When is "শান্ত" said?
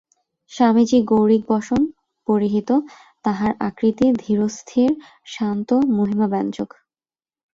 5.25-5.69